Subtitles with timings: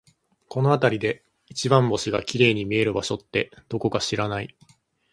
[0.49, 4.57] この辺りで一番星が綺麗に見える場所って、どこか知らない？